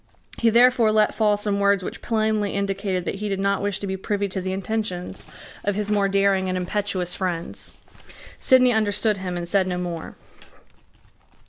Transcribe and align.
He 0.39 0.49
therefore 0.49 0.91
let 0.91 1.13
fall 1.13 1.37
some 1.37 1.59
words 1.59 1.83
which 1.83 2.01
plainly 2.01 2.55
indicated 2.55 3.05
that 3.05 3.17
he 3.21 3.29
did 3.29 3.39
not 3.39 3.61
wish 3.61 3.77
to 3.77 3.85
be 3.85 3.95
privy 3.97 4.27
to 4.29 4.41
the 4.41 4.51
intentions 4.51 5.27
of 5.63 5.75
his 5.75 5.91
more 5.91 6.07
daring 6.09 6.49
and 6.49 6.57
impetuous 6.57 7.13
friends. 7.13 7.73
Sidney 8.39 8.71
understood 8.73 9.17
him 9.17 9.37
and 9.37 9.47
said 9.47 9.67
no 9.67 9.77
more. 9.77 10.15